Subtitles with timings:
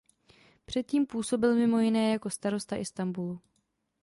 [0.65, 3.39] Předtím působil mimo jiné jako starosta Istanbulu.